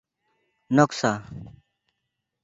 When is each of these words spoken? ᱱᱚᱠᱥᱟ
ᱱᱚᱠᱥᱟ 0.75 1.11